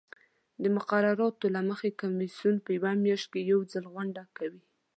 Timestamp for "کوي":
4.37-4.63